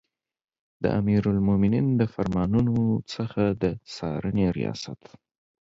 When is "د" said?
0.83-0.85, 1.99-2.01, 3.61-3.63